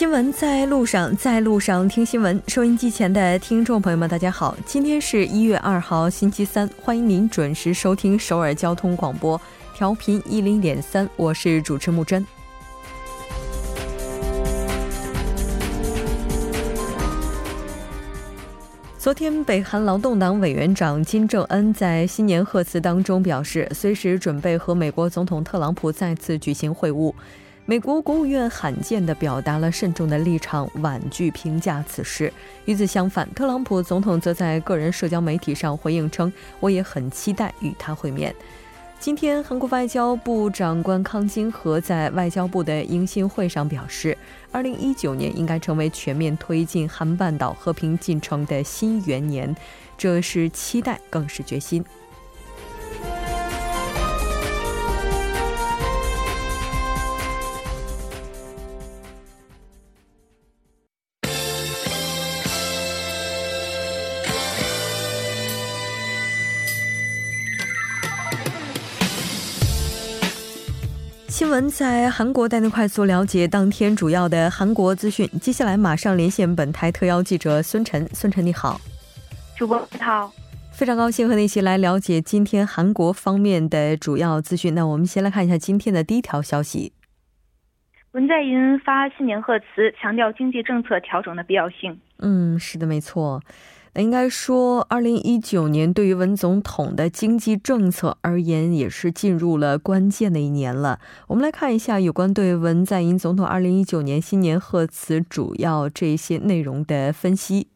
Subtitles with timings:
[0.00, 2.42] 新闻在路上，在路上听新闻。
[2.48, 9.38] 收音机前的听众朋友们，大家好，今天是一月二号，星期三，欢迎您准时收听首尔交通广播，
[9.74, 12.26] 调频一零点三，我是主持木真。
[18.98, 27.12] 昨天，北韩劳动党委员长金正恩在新年贺词当中表示，随时准备和美国总统特朗普再次举行会晤。
[27.70, 32.32] 美国国务院罕见地表达了慎重的立场，婉拒评价此事。
[32.64, 38.34] 与此相反，特朗普总统则在个人社交媒体上回应称：“我也很期待与他会面。”
[38.98, 44.18] 今天，韩国外交部长官康金和在外交部的迎新会上表示
[44.52, 49.54] ：“2019 年应该成为全面推进韩半岛和平进程的新元年，
[49.96, 51.84] 这是期待，更是决心。”
[71.68, 75.28] 在韩国带您快速了解当天主要的韩国资讯。
[75.40, 78.08] 接下来马上连线本台特邀记者孙晨。
[78.12, 78.80] 孙晨，你好。
[79.56, 80.32] 主播你好，
[80.72, 84.74] 非常高兴和你一起来了解今天韩国方面的主要资讯。
[84.74, 86.92] 那我们先来看一下今天的第一条消息。
[88.12, 92.00] 文在寅发新年贺词，强调经济政策调整的必要性。
[92.18, 93.42] 嗯，是的，没错。
[93.94, 101.00] 那应该说，二零一九年对于文总统的经济政策而言，也是进入了关键的一年了。
[101.26, 107.66] 我们来看一下有关对文在寅总统二零一九年新年贺词主要这些内容的分析。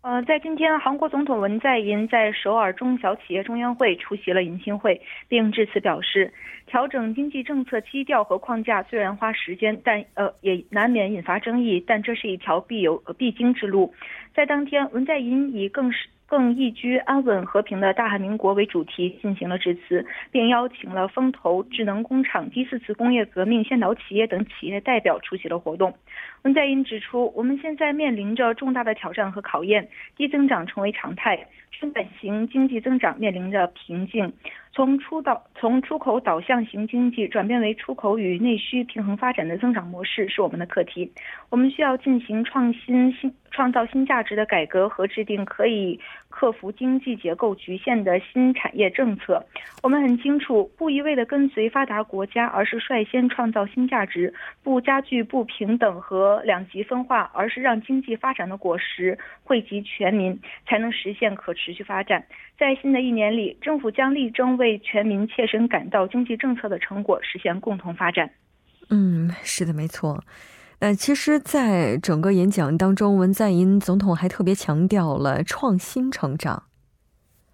[0.00, 6.32] 呃，在今天，韩国总统文在寅在首尔中小企业中央会出席了迎新会，并致辞表示，
[6.66, 13.92] 调整经济政策基调和框架虽然花时间，但呃也难免引发争议，但这是一条必有必经之路。
[14.32, 16.08] 在当天，文在寅以更是。
[16.28, 25.94] 更宜居、安稳、和平的大韩民国为主题进行了致辞，并邀请了风投、智能工厂、第四次工业革命先导企业等企业代表出席了活动。
[26.42, 34.30] 文在寅指出，我们现在面临着重大的挑战和考验，低增长成为常态，生产型经济增长面临着瓶颈。
[34.78, 41.12] 从出导从出口导向型经济转变为出口与内需平衡发展的增长模式是我们的课题。
[41.50, 49.44] 我们需要进行创新新创造新价值的改革和制定可以克服经济结构局限的新产业政策。
[49.82, 62.24] 我们很清楚，不一味的跟随发达国家，而是率先创造新价值；不加剧不平等和两极分化，而是让经济发展的果实惠及全民，才能实现可持续发展。
[62.58, 68.30] 在新的一年里，政府将力争为全民切身感到经济政策的成果，实现共同发展。
[68.90, 70.22] 嗯，是的，没错。
[70.80, 76.62] 呃，其实，在整个演讲当中，文在寅总统还特别强调了创新成长。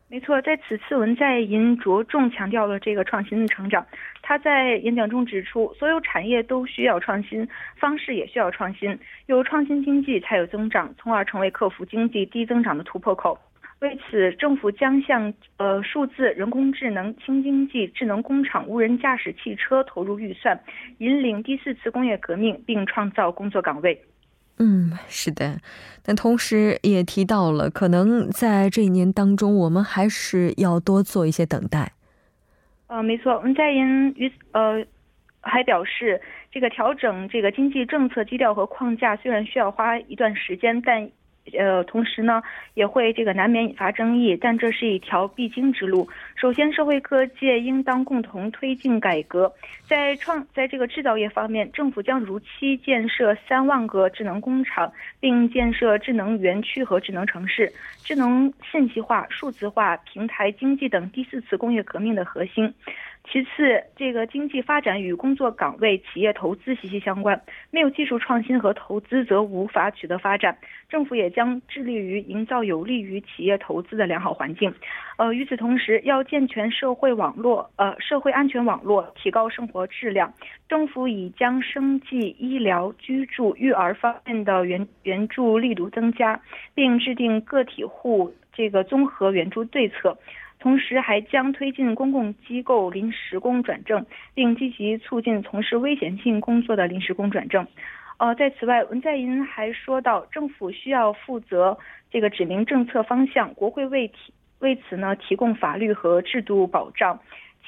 [0.08, 3.84] 没错，在此次文在寅着重强调了这个创新的成长。
[4.20, 13.38] 他在演讲中指出，所有产业都需要创新，方式也需要创新，有创新经济才有增长，从而成为克服经济低增长的突破口。
[13.84, 20.58] 为此，政府将向呃数字、人工智能、轻经济、智能工厂、无人驾驶汽车投入预算，
[20.98, 24.02] 引领第四次工业革命，并创造工作岗位。
[24.58, 25.58] 嗯，是的，
[26.02, 31.92] 但同时也提到了，可能在这一年当中，我们还是要多做一些等待。
[32.86, 34.82] 呃，没错，文在寅与呃
[35.42, 36.18] 还表示，
[36.50, 41.10] 这个调整这个经济政策基调和框架，虽然需要花一段时间，但。
[41.52, 46.08] 呃，同时呢，也会这个难免引发争议，但这是一条必经之路。
[46.34, 49.52] 首先，社会各界应当共同推进改革。
[49.86, 57.70] 在创，在这个制造业方面，政府将如期建设三万个智能工厂，并建设智能园区和智能城市。
[58.02, 62.72] 智能信息化、数字化、平台经济等第四次工业革命的核心。
[63.30, 67.40] 其次，这个经济发展与工作岗位、企业投资息息相关。
[67.70, 70.56] 没有技术创新和投资，则无法取得发展。
[70.88, 74.72] 政府也将致力于营造有利于企业投资的良好环境。
[75.16, 80.32] 呃，与此同时，要健全社会网络，呃，社会安全网络，提高生活质量。
[80.68, 86.40] 政府已将生计、医疗、居住、育儿方面的援援助力度增加，
[86.74, 90.16] 并制定个体户这个综合援助对策。
[90.64, 97.66] 同时，还将推进公共机构临时工转正，并积极促进从事危险性工作的临时工转正。
[98.16, 101.76] 呃，在此外，文在寅还说到，政府需要负责
[102.10, 107.20] 这个指明政策方向，国会为提为此呢提供法律和制度保障，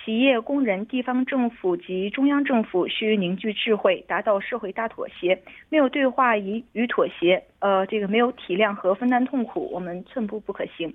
[0.03, 5.39] 企业、工人、地方政府及中央政府需凝聚智慧，达到社会大妥协。
[5.69, 10.95] 没有对话与与妥协，呃，这个没有体谅和分担痛苦，我们寸步不可行。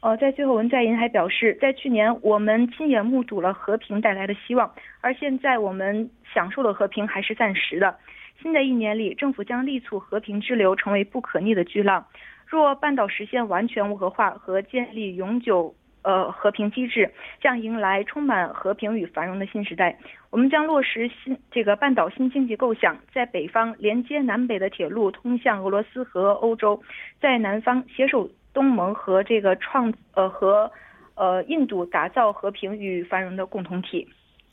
[0.00, 4.70] 呃，在最后，文在寅还表示，在去年我们亲眼目睹了和平带来的希望，
[5.00, 7.96] 而现在我们享受的和平还是暂时的。
[8.40, 12.06] 新的一年里，政府将力促和平之流成为不可逆的巨浪。
[12.46, 15.74] 若半岛实现完全无核化和建立永久。
[16.02, 17.10] 呃，和平机制
[17.40, 19.98] 将迎来充满和平与繁荣的新时代。
[20.30, 26.80] 我们将落实新这个半岛新经济构想，在北方连接南北的铁路通向俄罗斯和欧洲，
[27.20, 30.72] 在南方携手东盟和这个创呃和
[31.14, 34.08] 呃印度打造和平与繁荣的共同体。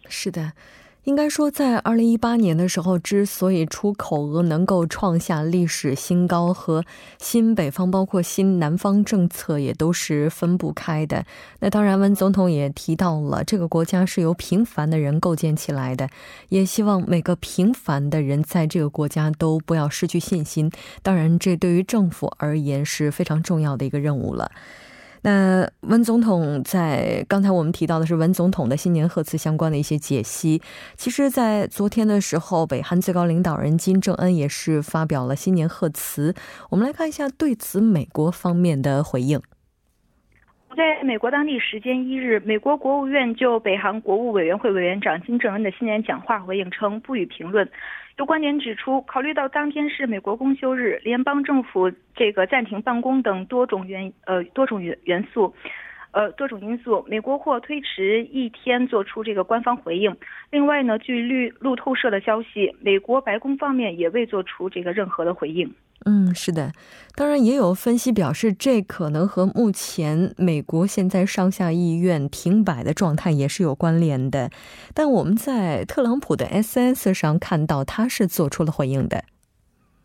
[0.09, 0.51] 是的。
[1.03, 6.85] 应该说，在二零一八年的时候，之所以出口额能够创下历史新高，和
[7.19, 11.25] 新北方包括新南方政策也都是分不开的。
[11.59, 16.07] 那当然，文总统也提到了，这个国家是由平凡的人构建起来的，
[16.47, 20.71] 也希望每个平凡的人在这个国家都不要失去信心。
[21.01, 24.49] 当然，这对于政府而言是非常重要的一个任务了。
[25.23, 30.61] 那文总统在刚才我们提到的是文总统的新年贺词相关的一些解析。
[30.95, 36.35] 其实，在昨天的时候，北韩最高领导人金正恩也是发表了新年贺词。
[36.69, 39.39] 我们来看一下对此美国方面的回应。
[40.75, 47.69] 在美国当地时间一日，美国国务院就北韩国务委员会委员长金正恩的新年讲话回应称不予评论。
[48.17, 55.53] 有观点指出，考虑到当天是美国公休日，联邦政府这个暂停办公等多种原呃多种元元素，
[56.13, 60.15] 呃多种因素，美国或推迟一天做出这个官方回应。
[60.49, 65.69] 另外呢，据绿路透社的消息，美国白宫方面也未做出这个任何的回应。
[66.05, 66.73] 嗯，是的，
[67.15, 74.49] 当然也有分析表示，这可能和目前美国现在上下议院停摆的状态也是有关联的。
[74.93, 79.23] 但我们在特朗普的 S S 上看到，他是做出了回应的。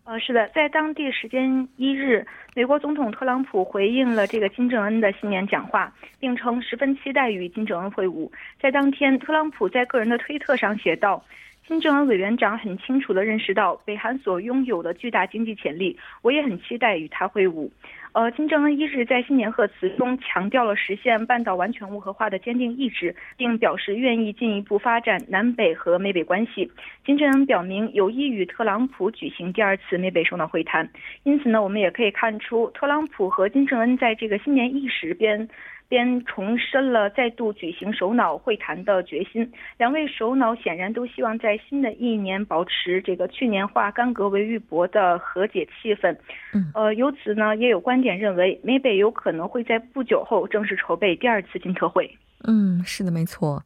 [0.08, 8.30] 呃，是的，在当地时间一日，美国总统特朗普回应了这个金正恩的新年讲话，并称十分期待与金正恩会晤。
[8.58, 11.22] 在当天，特朗普在个人的推特上写道。
[11.66, 17.68] 金正恩委员长很清楚地认识到北韩所拥有的巨大经济潜力，我也很期待与他会晤。
[18.12, 26.70] 呃，金正恩一日在新年贺词中强调了实现半岛完全无核化的坚定意志，并表示愿意进一步发展南北和美北关系。
[27.04, 30.88] 金正恩表明有意与特朗普举行第二次美北首脑会谈。
[31.22, 35.48] 因此呢，我们也可以看出特朗普和金正恩在这个新年伊始边。
[35.88, 39.50] 边重申了再度举行首脑会谈的决心。
[39.78, 46.14] 两位首脑显然都希望在新的一年保持这个去年化干戈为玉帛的和解气氛。
[46.52, 52.10] 嗯，呃，由此呢，也有观点认为，美北有可能会在不久后正式筹备第二次金特会。
[52.46, 53.62] 嗯，是的，没错。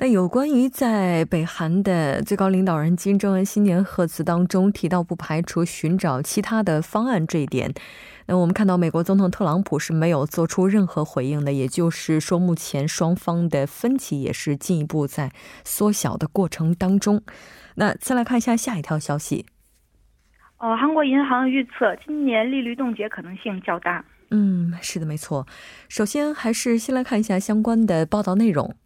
[0.00, 7.74] 那有关于在北韩的最高领导人金正恩新年贺词当中提到不排除寻找其他的方案这一点。
[8.26, 15.32] 那我们看到，美国总统特朗普是没有做出任何回应的，也就是说，目前双方的分歧也是进一步在
[15.64, 17.22] 缩小的过程当中。
[17.74, 19.46] 那再来看一下下一条消息。
[20.58, 24.04] 呃，韩国银行预测今年利率冻结可能性较大。
[24.30, 25.44] 嗯，是的，没错。
[25.88, 28.76] 首先，还是先来看一下相关的报道内容。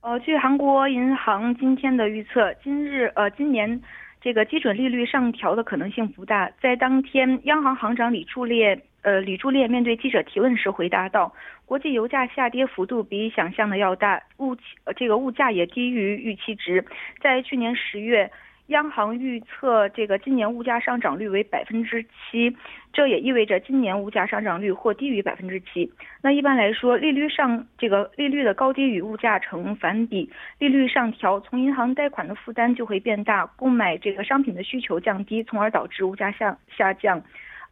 [0.00, 3.80] 呃，据韩国银行今天的预测，今日呃，今年。
[4.20, 6.50] 这个基准利率上调的可能性不大。
[6.60, 11.32] 在当天，央行行长李柱烈，呃，李柱烈面对记者提问时回答道
[11.64, 16.84] ：“国际油价下跌幅度比想象的要大，物呃这个物价也低于预期值。
[17.20, 18.28] 在去年十月。”
[18.68, 22.54] 央行预测这个今年物价上涨率为百分之七，
[22.92, 25.90] 这也意味着今年物价上涨率或低于百分之七。
[26.22, 37.22] 那一般来说，利率上这个利率的高低与物价成反比，利率上调，从银行贷款的负担就会变大，购买这个商品的需求降低，从而导致物价下下降。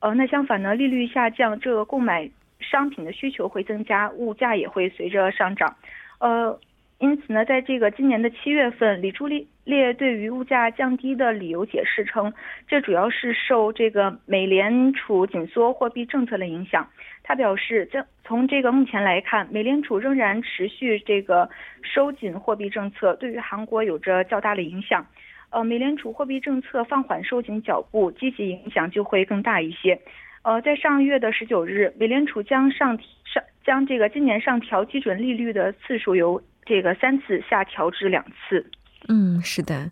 [0.00, 5.76] 呃，那相反呢，利率下降，这个购买商品的需求会增加，物价也会随着上涨。
[6.20, 6.58] 呃。
[6.98, 12.32] 因此呢，在这个今年的七月份，李柱烈对于物价降低的理由解释称，
[12.66, 16.88] 这主要是受这个美联储紧缩货币政策的影响。
[17.22, 21.50] 他表示，这从这个目前来看，美联储仍然持续这个
[21.82, 25.06] 收紧货币政策，对于韩国有着较大的影响。
[25.50, 30.00] 呃，美联储货币政策放缓收紧脚步，积极影响就会更大一些。
[30.42, 38.66] 呃，在上月的十九日，美联储将上上将这个今年上调基准利率的次数由这个三次下调至两次，
[39.08, 39.90] 嗯，是的。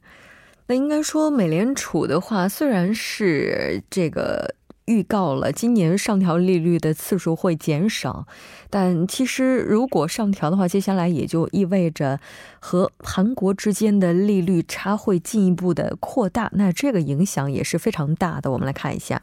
[0.66, 4.54] 那应该说，美联储的话虽然是这个
[4.86, 8.26] 预告了今年上调利率的次数会减少，
[8.70, 12.18] 但其实如果上调的话，接下来也就意味着
[12.58, 18.50] 和韩国之间的利率差会进一步的扩大，那这个影响也是非常大的。
[18.50, 19.22] 我们来看一下。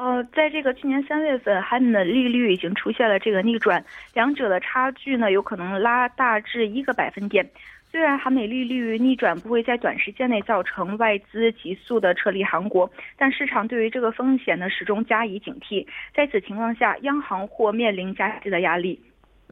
[0.00, 7.46] 呃，在这个去年三月份，韩美的利率已经出现了这个逆转，两者的差距呢有可能拉大至一个百分点。
[7.90, 15.86] 虽然韩美利率逆转不会在短时间内造成外资急速的撤离韩国，但市场对于这个风险呢始终加以警惕。
[16.16, 18.98] 在此情况下，央行或面临加息的压力。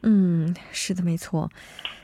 [0.01, 1.51] 嗯，是的，没错。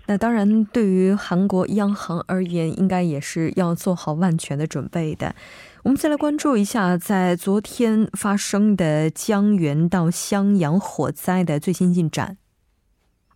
[0.07, 5.33] 那当然，对于韩国央行而言，应该也是要做好万全的准备的。
[5.85, 12.37] 我们再来关注一下，在昨天发生的江原到襄阳火灾的最新进展。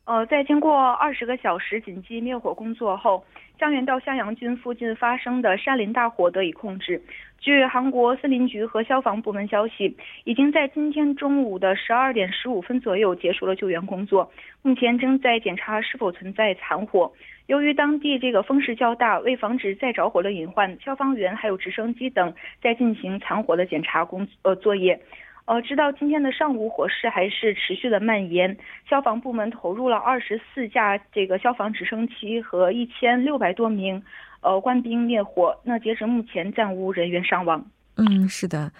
[0.05, 3.23] 呃，在经过二十个小时紧急灭火工作后，
[3.59, 6.99] 江原到襄阳郡附近发生的山林大火得以控制。
[7.37, 14.31] 据韩国森林局和消防部门消息，已经在今天中午的十二点十五分左右结束了救援工作，
[14.63, 17.11] 目前正在检查是否存在残火。
[17.49, 25.01] 由于当地这个风势较大，为防止再着火的隐患，消防员还有直升机等在进行残火的检查工呃作业。
[25.45, 28.55] 呃，直到今天的上午，火势还是持续的蔓延。
[28.87, 34.03] 消防部门投入了二十四架这个消防直升机和一千六百多名
[34.41, 35.59] 呃官兵灭火。
[35.63, 37.65] 那截止目前，暂无人员伤亡。
[37.99, 38.71] 嗯，是的。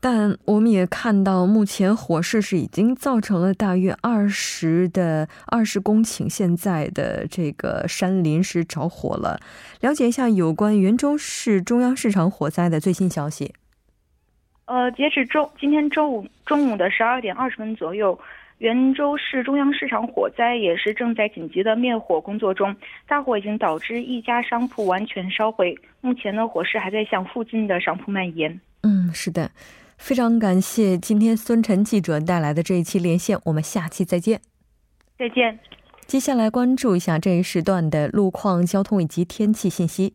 [0.00, 9.40] 但我们也看到，目前火势是已经造成了大约二十的二十公顷现在的这个山林是着火了。
[9.80, 13.54] 了解一下有关元州市中央市场火灾的最新消息。
[14.66, 18.18] 呃，截止周今天周五中午的十二点二十分左右，
[18.64, 22.74] 元州市中央市场火灾也是正在紧急的灭火工作中。
[23.06, 28.58] 大火已经导致一家商铺完全烧毁，目前呢火势还在向附近的商铺蔓延。
[28.82, 29.50] 嗯，是的。
[29.98, 34.40] 非常感谢今天孙晨记者带来的这一期连线，我们下期再见。
[35.18, 35.58] 再见。
[36.06, 40.14] 接下来关注一下这一时段的路况、交通以及天气信息。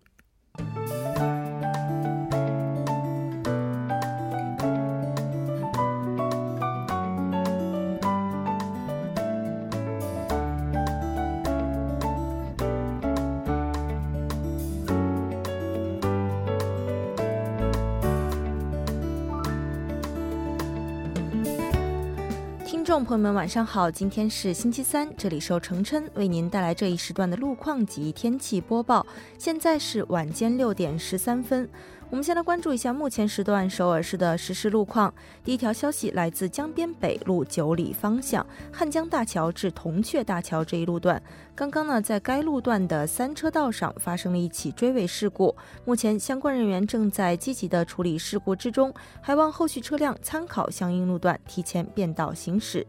[22.90, 23.92] 众朋友们，晚上好！
[23.92, 29.06] 今天是星期三，这里是由程琛为您带来这一时段的路况及天气播报。
[29.38, 31.70] 现在是晚间六点十三分。
[32.12, 35.14] 我们先来关注一下目前时段首尔市的实时路况。
[35.44, 41.22] 第一条消息来自江边北路九里方向汉江大桥至铜雀大桥这一路段，
[41.54, 52.86] 刚刚呢在该路段的三车道上发生了一起追尾事故，目前相关人员正在积极的处理事故之中，还望后续车辆参考相应路段提前变道行驶。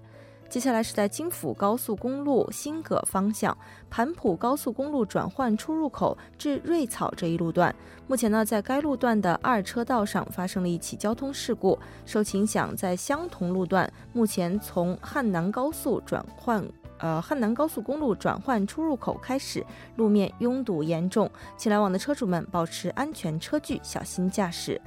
[0.51, 3.57] 接下来是在京釜高速公路新葛方向
[3.89, 7.73] 盘浦高速公路转换出入口至瑞草这一路段，
[8.09, 16.67] 目前呢，在该路段的二车道上发生了一起交通事故，受影响，在相同路段，目前从汉南高速转换
[16.99, 19.65] 呃汉南高速公路转换出入口开始，
[19.95, 24.81] 路面拥堵严重，请来往的车主们保持安全车距，小心驾驶。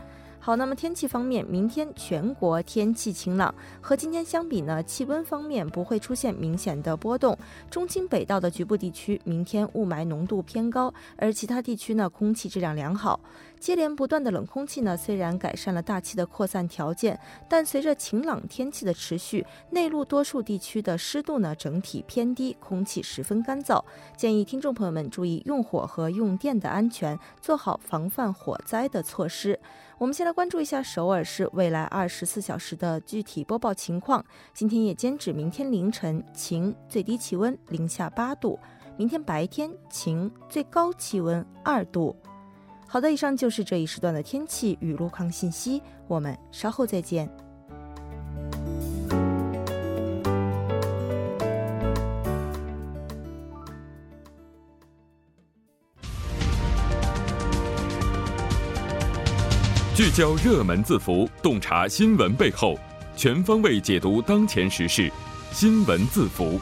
[0.46, 7.38] 好，那么天气方面，明天全国天气晴朗，和今天相比呢，气温方面不会出现明显的波动。
[7.70, 13.22] 中青北道的局部地区明天雾霾浓度偏高，而其他地区呢，空气质量良好。
[13.58, 23.82] 接连不断的冷空气呢，虽然改善了大气的扩散条件，但随着晴朗天气的持续，内陆多数地区的湿度呢整体偏低，空气十分干燥。
[24.18, 29.58] 建议听众朋友们注意用火和用电的安全，做好防范火灾的措施。
[30.00, 34.24] 我们先来关注一下首尔市未来二十四小时的具体播报情况。
[34.54, 38.58] 今天夜间至明天凌晨晴，最低气温零下八度；
[38.98, 42.16] 明天白天晴，最高气温二度。
[42.88, 45.82] 好的，以上就是这一时段的天气与路况信息。
[46.08, 47.30] 我们稍后再见。
[60.04, 62.78] 聚焦热门字符，洞察新闻背后，
[63.16, 65.10] 全方位解读当前时事。
[65.54, 66.60] 新闻字符。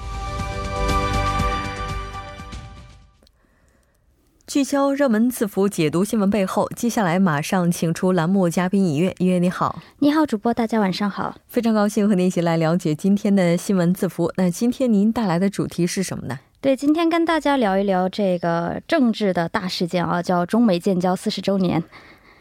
[4.45, 6.69] 聚焦热门字符，解读新闻背后。
[6.75, 14.31] 接下来马上请出栏目嘉宾尹月，尹月你好，你好，主播，大家晚上好，非常高兴和您一起来了解今天的新闻字符。
[14.37, 16.37] 那今天您带来的主题是什么呢？
[16.61, 21.83] 对，今天跟大家聊一聊这个政治的大事件啊，叫中美建交四十周年。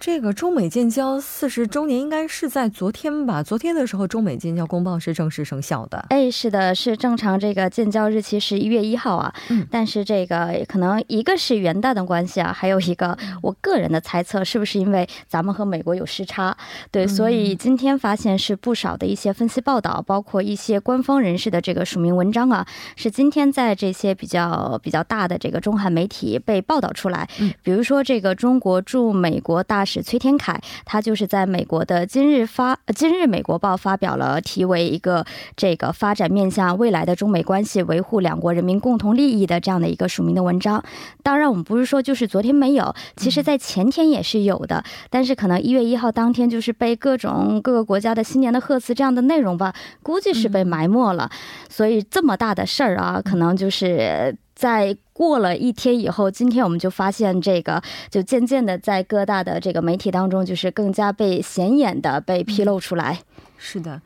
[0.00, 3.42] 这个中美建交四十周年应该是在昨天吧？
[3.42, 6.06] 昨天的时候，中美建交公报是正式生效的。
[6.08, 7.38] 哎，是的，是正常。
[7.38, 9.30] 这个建交日期是一月一号啊。
[9.50, 9.68] 嗯。
[9.70, 16.56] 但是这个可能一个是元旦的关系啊，还有一个我个人的猜测，是不是因为咱们和美国有时差？
[16.90, 22.66] 对，所以今天发现是不少的一些分析报道，包括一些官方人士的这个署名文章啊，
[22.96, 27.28] 是今天在这些比较比较大的这个中韩媒体被报道出来。
[27.38, 27.52] 嗯。
[27.62, 29.84] 比如说这个中国驻美国大。
[29.90, 40.80] 是崔天凯，他就是在美国的《今日发今日美国报》发表了题为一个这个发展面向未来的中美关系，维护两国人民共同利益的这样的一个署名的文章。
[41.24, 51.28] 当然，我们不是说就是昨天没有，其实在前天也是有的，但是可能一月一号当天就是被各种各个国家的新年的贺词这样的内容吧，估计是被埋没了。
[51.68, 54.96] 所以这么大的事儿啊，可能就是在。
[55.20, 63.20] 过了一天以后，今天我们就发现这个，就渐渐的在各大的这个媒体当中，就是更加被显眼的被披露出来。
[63.58, 64.00] 是的，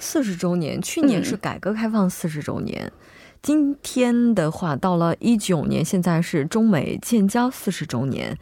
[0.00, 2.90] 四十周年，去年是改革开放四十周年，
[3.40, 8.36] 今天的话到了一九年，现在是中美建交四十周年。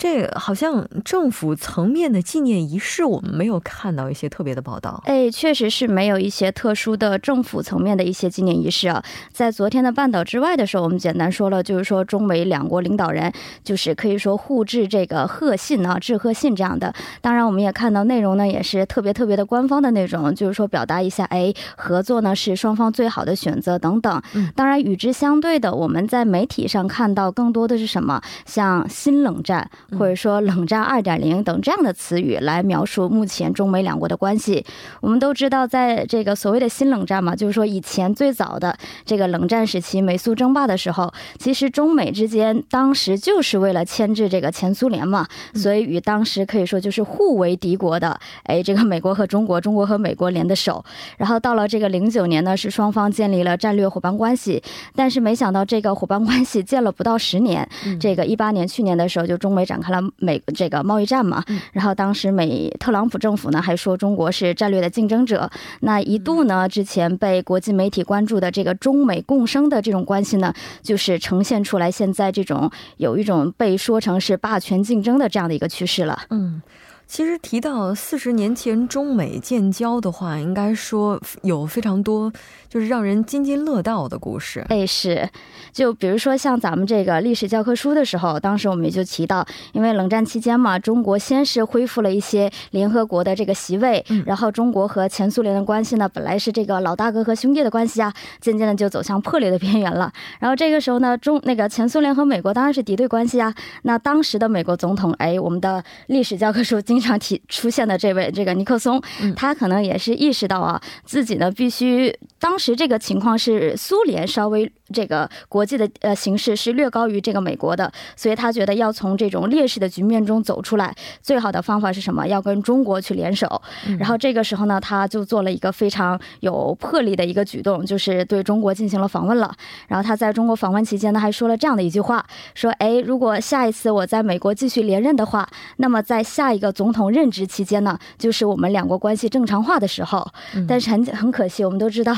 [0.00, 4.98] 这好像政府层面的纪念仪式，我们没有看到一些特别的报道。
[5.04, 9.04] 哎，确实是没有一些特殊的政府层面的一些纪念仪式啊。
[9.30, 13.30] 在昨天的半岛之外的时候，我们简单说了，就是说中美两国领导人
[13.62, 16.94] 就是可以说互致这个贺信啊，致贺信这样的。
[17.20, 24.22] 当然，我们也看到内容呢，也是特别特别的官方的那种，就是说表达一下，哎，合作呢是双方最好的选择等等。
[24.56, 28.18] 当然，与之相对的，我们在媒体上看到更多的是什么？
[28.46, 29.70] 像新冷战。
[29.98, 34.64] 或者说“冷战二点零”等这样的词语来描述目前中美两国的关系。
[35.00, 50.84] 我们都知道，在这个所谓的新冷战嘛，就是说以前最早的这个冷战时期，美苏争霸的时候，其实中美之间当时就是为了牵制这个前苏联嘛，所以与当时可以说就是互为敌国的，哎，这个美国和中国，中国和美国连的手。
[51.16, 54.62] 然后到了这个零九年呢，是双方建立了战略伙伴关系，
[54.94, 59.79] 但是没想到这个伙伴关系建了不到十年，这个一八年去年的时候就中美展。
[59.80, 76.22] 开了美这个贸易战嘛，然后当时美特朗普政府呢还说中国是战略的竞争者，那一度呢之前被国际媒体关注的这个中美共生的这种关系呢，就是呈现出来现在这种有一种被说成是霸权竞争的这样的一个趋势了。
[76.30, 76.60] 嗯。
[77.06, 82.32] 其实提到四十年前中美建交的话，应该说有非常多
[82.70, 84.64] 就是让人津津乐道的故事。
[84.68, 85.28] 哎，是，
[85.72, 100.12] 就比如说像咱们这个历史教科书的时候，当时我们也就提到，因为冷战期间嘛，中国先是恢复了一些联合国的这个席位，然后中国和前苏联的关系呢，本来是这个老大哥和兄弟的关系啊，渐渐的就走向破裂的边缘了。
[100.38, 103.52] 然后这个时候呢，中那个前苏联和美国当然是敌对关系啊。
[103.82, 107.00] 那当时的美国总统，哎，我们的历史教科书经。
[107.00, 109.00] 常提出现的这位这个尼克松，
[109.34, 122.26] 他可能也是意识到啊，自己呢必须当时这个情况是苏联稍微这个国际的呃形势是略高于这个美国的，所以他觉得要从这种劣势的局面中走出来，最好的方法是什么？
[122.28, 123.60] 要跟中国去联手。
[123.98, 129.50] 然后这个时候呢，他就做了一个非常有魄力的一个举动，就是对中国进行了访问了。
[129.88, 132.22] 然后他在中国访问期间呢，还说了这样的一句话：
[132.54, 135.48] 说哎，如果下一次我在美国继续连任的话，
[135.78, 136.90] 那么在下一个总。
[136.90, 140.26] 总统任职期间呢，就是我们两国关系正常化的时候。
[140.66, 142.12] 但是很很可惜，我们都知道，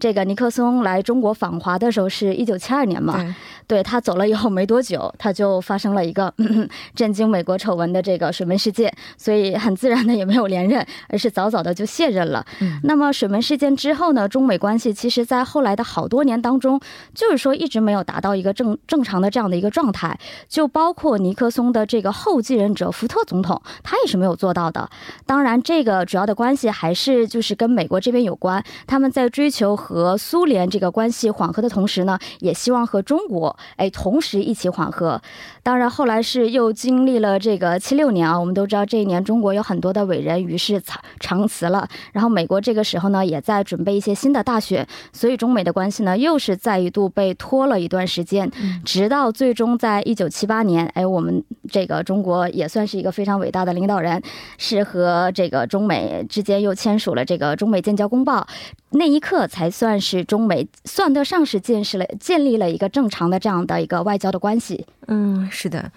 [0.00, 3.34] 这个尼克松来中国访华的时候是一九七二年嘛。
[3.66, 6.32] 对他走了以后没多久，他就发生了一个
[6.96, 12.42] 震惊美国丑闻的这个水门事件，所以很自然的也没有连任，而是早早的就卸任了。
[12.84, 16.80] 那么水门事件之后呢，中美关系其实在后来的好多年当中，
[17.14, 20.18] 就是说一直没有达到一个正正常的这样的一个状态，
[20.48, 24.88] 就包括尼克松的这个后继任者福特总统，他也是没有做到的。
[25.26, 33.56] 当然，这个主要的关系还是就是跟美国这边有关，他们在追求和苏联这个关系缓和的同时呢，也希望和中国。
[33.76, 35.20] 哎，同时一起缓和。
[35.62, 41.86] 当然，后来是又经历了这个七六年啊，我们都知道这一年中国有很多的伟人于是长长辞了。
[42.12, 48.50] 然后美国这个时候呢，也在准备一些新的大选，所以中美的关系呢，又是再一度被拖了一段时间，
[48.84, 54.22] 直到最终在一九七八年，哎，我们这个中国也算是一个非常伟大的领导人，
[54.56, 58.46] 是和这个中美之间又签署了这个中美建交公报。
[58.92, 64.86] 那一刻才算是中美算得上是建是了建立了一个正常的这样的一个外交的关系。
[65.06, 65.90] 嗯，是的。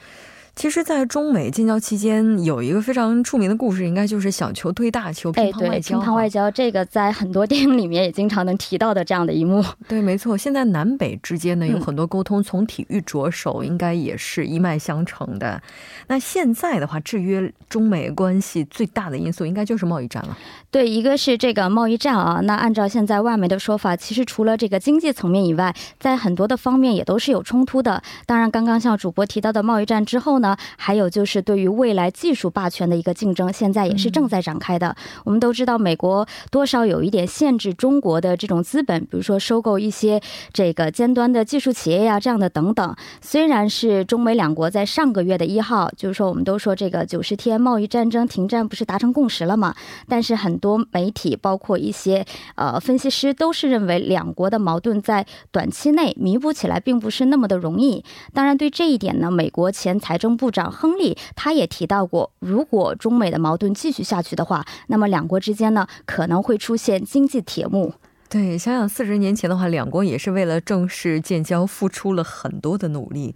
[0.53, 5.99] 其实，在中美建交期间，有一个非常著名的故事，应该就是小球对大球，乒乓外交。
[5.99, 9.63] 乒乓外交这个在很多电影里面也经常能提到的这样的一幕。
[9.87, 10.37] 对，没错。
[10.37, 15.59] 现在南北之间呢有很多沟通，从体育着手，应该也是一脉相承的。
[16.07, 20.37] 那现在的话，制约中美关系最大的因素，应该就是贸易战了。
[20.69, 22.41] 对，一个是这个贸易战啊。
[22.43, 28.03] 那按照现在外媒的说法，其实除了这个经济层面以外，在很多的方面也都是有冲突的。
[28.25, 30.40] 当然，刚刚像主播提到的贸易战之后呢，
[30.77, 34.95] 还有就是对于未来技术霸权的一个竞争，现在也是正在展开的。
[35.23, 40.21] 我们都知道，美国多少有一点限制中国的这种资本，比如说收购一些
[40.53, 42.95] 这个尖端的技术企业呀，这样的等等。
[43.21, 49.75] 虽然是中美两国在上个月的一号，就是说我们都说这个九十天贸易战争停战不是达成共识了吗？
[50.07, 52.25] 但是很多媒体，包括一些
[52.55, 58.03] 呃分析师，都是认为两国的矛盾在短期内弥补起来并不是那么的容易。
[58.33, 67.93] 当然，对这一点呢，美国前财政部长亨利他也提到过，如果中美的矛盾继续下去的话，那么两国之间呢可能会出现经济铁幕。
[68.29, 73.35] 对，想想四十年前的话，两国也是为了正式建交付出了很多的努力，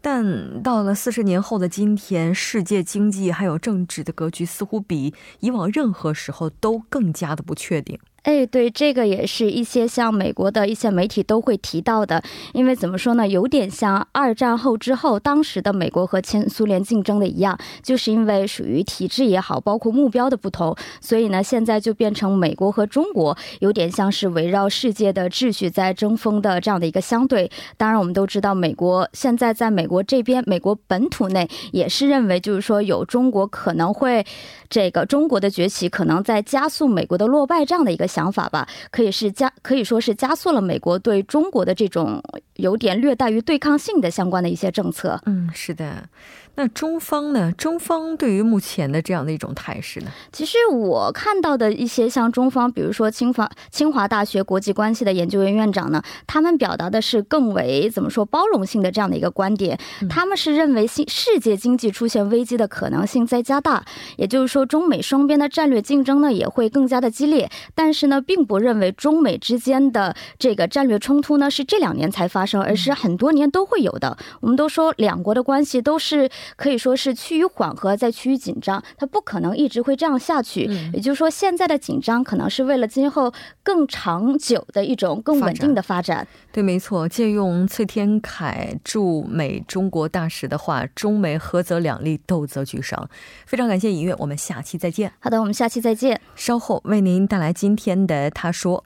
[0.00, 7.98] 但到了四十年后的今天，世界经济还有政治的格局似乎比以往任何时候都更加的不确定。
[8.26, 12.20] 哎，对，这个也是一些像美国的一些媒体都会提到的，
[12.54, 27.48] 因为怎么说呢，有点像二战后之后当时的美国和前苏联竞争的一样，就是因为属于体制也好，包括目标的不同，所以呢，现在就变成美国和中国有点像是围绕世界的秩序在争锋的这样的一个相对。
[27.76, 34.26] 当然，我们都知道，美国现在在美国这边，美国本土内也是认为，就是说有中国可能会
[34.68, 38.08] 这个中国的崛起可能在加速美国的落败这样的一个。
[38.16, 42.22] 想法吧，可以是加，可以说是加速了美国对中国的这种
[42.54, 45.20] 有点略带于对抗性的相关的一些政策。
[45.26, 46.08] 嗯，是的。
[46.56, 47.52] 那中方呢？
[47.52, 50.10] 中方对于目前的这样的一种态势呢？
[50.32, 59.78] 其实我看到的一些像中方，比如说清华清华大学国际关系的研究院院长呢，他们表达的是更为怎么说包容性的这样的一个观点。
[60.08, 63.84] 他们是认为新世界经济出现危机的可能性在加大，
[64.16, 67.50] 也就是说中美双边的战略竞争呢也会更加的激烈。
[67.74, 74.16] 但是呢，并不认为中美之间的这个战略冲突呢是这两年才发生，而是很多年都会有的。
[74.40, 76.30] 我们都说两国的关系都是。
[76.54, 80.70] 可以说是趋于缓和，再趋于紧张，它不可能一直会这样下去。
[80.92, 83.32] 也就是说，现在的紧张可能是为了今后
[83.62, 86.26] 更长久的一种更稳定的发展。
[86.52, 87.08] 对，没错。
[87.08, 93.08] 借用崔天凯驻美中国大使的话：“中美合则两利，斗则俱伤。”
[93.46, 95.12] 非常感谢尹月，我们下期再见。
[95.18, 96.20] 好的，我们下期再见。
[96.34, 98.84] 稍后为您带来今天的他说：“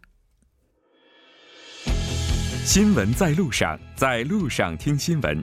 [2.64, 5.42] 新闻在路上，在路上听新闻。”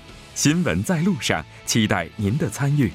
[0.43, 2.89] 新闻在路上，期待您的参与。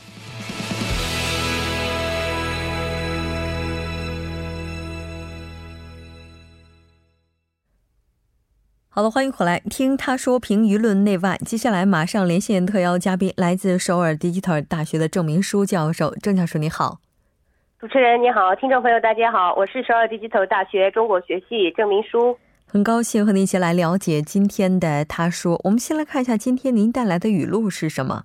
[8.89, 11.39] 好了，欢迎回来听他说评舆论内外。
[11.47, 16.13] 接下来马上连线特邀嘉宾，来自首尔 Digital 大学的郑明书教授。
[16.17, 16.99] 郑教授你好，
[17.79, 22.37] 主持人你好，听众朋友大家好，我是首尔 Digital 大学中国学系郑明书。
[22.68, 25.60] 很高兴和您一起来了解今天的他说。
[25.64, 28.24] 我们先来看一下今天您带来的语录是什么。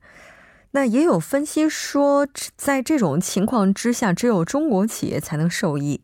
[0.71, 6.01] 那也有分析说，在这种情况之下，只有中国企业才能受益。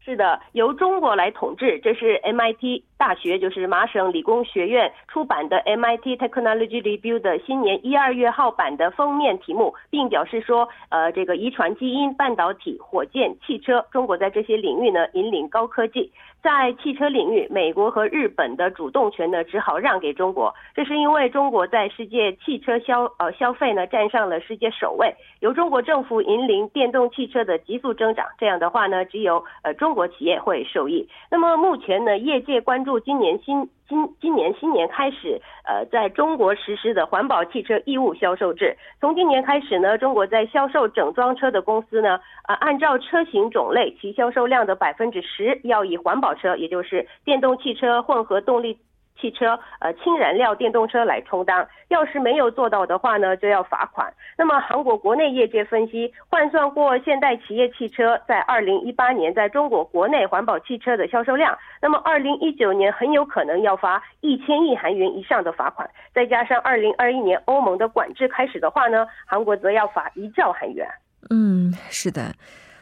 [0.00, 2.82] 是的，由中国来统治，这是 MIT。
[2.96, 16.12] 大学就是麻省理工学院出版的 MIT Technology Review 的新年一二月号版的封面题目，并表示说，呃，这个遗传基因、半导体、火箭、汽车，中国在这些领域呢引领高科技。
[16.42, 28.26] 在汽车领域，美国和日本的主动权呢只好让给中国，这是因为中国在世界汽车消呃消费呢占上了世界首位，由中国政府引领电动汽车的急速增长。
[28.38, 31.08] 这样的话呢，只有呃中国企业会受益。
[31.30, 33.68] 那么目前呢，业界关注今年新。
[33.86, 38.74] 今今年新年开始，呃，在中国实施的环保汽车义务销售制。
[38.98, 42.18] 从今年开始呢，中国在销售整装车的公司呢，
[42.48, 48.78] 呃，按照车型种类，其销售量的百分之十要以环保车，也就是电动汽车、混合动力。
[49.20, 54.12] 汽车呃氢燃料电动车来充当，要是没有做到的话呢，就要罚款。
[54.36, 65.88] 那么韩国国内业界分析，换算过现代企业汽车在二零一八年在中国国内环保汽车的销售量，那么二零一九年很有可能要罚一千亿韩元以上的罚款。
[66.12, 70.86] 再加上二零二一年欧盟的管制开始的话呢，韩国则要罚一兆韩元。
[71.30, 72.34] 嗯，是的，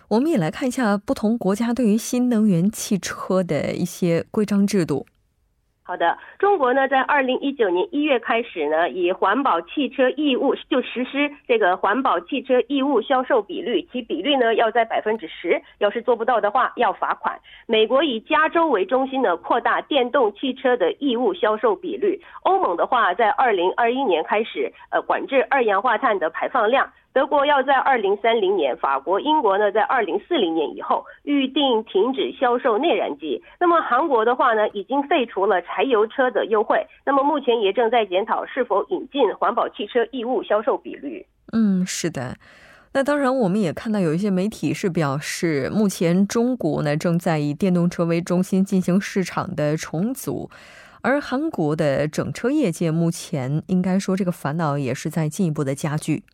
[0.08, 5.06] 我们也来看一下不同国家对于新能源汽车的一些规章制度。
[5.84, 17.36] 好的，中国呢，在二零一九年一月开始呢，以环保汽车义务就实施这个环保汽车义务销售比率，其比率呢要在百分之十，要是做不到的话要罚款。
[17.66, 22.22] 美国以加州为中心呢，扩大电动汽车的义务销售比率。
[22.44, 26.88] 欧盟的话，在二零二一年开始，呃，管制二氧化碳的排放量。
[27.12, 33.42] 德国要在二零三零年，法国、英国呢在二零四零年以后预定停止销售内燃机。
[33.60, 36.86] 那么韩国的话呢，已经废除了柴油车的优惠。
[37.04, 41.26] 那么目前也正在检讨是否引进环保汽车义务销售比率。
[41.52, 42.36] 嗯，是的。
[42.94, 50.50] 那当然，我们也看到有一些媒体是表示，目前中国呢正在以电动车为中心进行市场的重组，
[51.02, 56.24] 而韩国的整车业界目前应该说这个烦恼也是在进一步的加剧。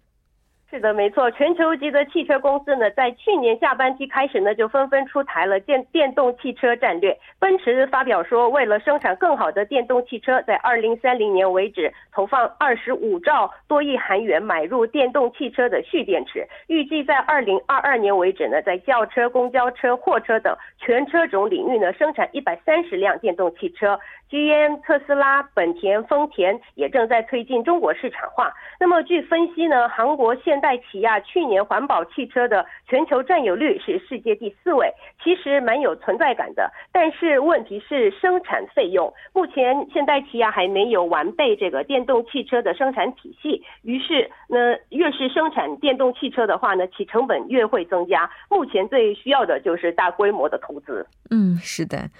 [0.70, 1.30] 是的，没错。
[1.30, 7.16] 全球级的汽车公司呢，在去年下半期开始呢，就纷纷出台了电电动汽车战略。
[7.38, 16.46] 奔驰发表说，为了生产更好的电动汽车，在二零三零年为止，投放二十五兆多亿韩元买入电动汽车的蓄电池。
[16.66, 23.98] 预计在二零二二年为止呢，在轿车、公交车、货车等全车种领域呢，生产一百三十辆电动汽车。
[24.30, 28.52] GM、特斯拉、本田、丰田也正在推进中国市场化。
[28.78, 34.92] 那么，据分析呢，韩国现现代起亚去年环保汽车的全球占有率是世界第四位，
[35.22, 36.68] 其实蛮有存在感的。
[36.90, 43.62] 但是问题是生产费用，目前现代起亚还没有完备这个电动汽车的生产体系。
[43.82, 48.28] 于是，呢，越是生产电动汽车的话呢，其成本越会增加。
[48.50, 51.06] 目前最需要的就是大规模的投资。
[51.30, 52.10] 嗯，是的。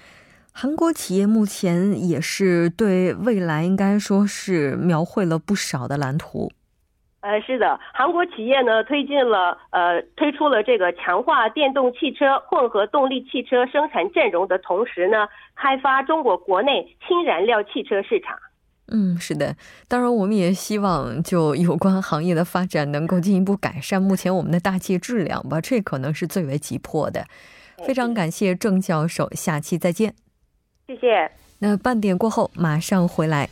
[0.55, 6.53] 韩国企业目前也是对未来应该说是描绘了不少的蓝图。
[7.21, 18.39] 呃，是的，韩国企业呢推进了呃推出了这个强化电动汽车、混合动力汽车生产阵容的同时呢，开发中国国内氢燃料汽车市场。
[18.91, 19.57] 嗯，是的，
[19.89, 27.27] 当然我们也希望就有关行业的发展能够进一步改善目前我们的大气质量吧，这可能是最为急迫的。
[27.85, 30.15] 非常感谢郑教授，下期再见。
[30.87, 31.31] 谢谢。
[31.59, 33.51] 那半点过后马上回来。